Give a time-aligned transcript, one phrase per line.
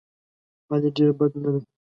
[0.71, 1.61] علي ډېر بد نه دی.